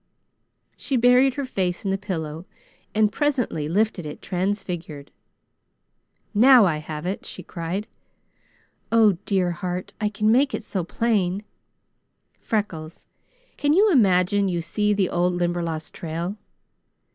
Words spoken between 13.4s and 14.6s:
can you imagine you